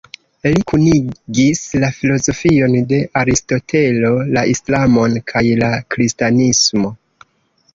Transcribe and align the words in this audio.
Li 0.45 0.61
kunigis 0.69 1.59
la 1.83 1.89
filozofion 1.97 2.77
de 2.93 3.01
Aristotelo, 3.21 4.11
la 4.39 4.45
Islamon 4.55 5.15
kaj 5.33 5.45
la 5.63 5.71
Kristanismo. 5.97 6.95